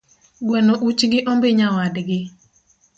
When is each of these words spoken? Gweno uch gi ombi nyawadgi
Gweno 0.47 0.73
uch 0.87 1.01
gi 1.11 1.19
ombi 1.31 1.49
nyawadgi 1.57 2.19